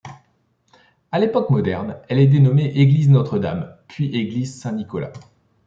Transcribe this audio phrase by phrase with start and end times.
[1.11, 5.13] À l'époque moderne, elle est dénommée église Notre-Dame puis église Saint-Nicolas.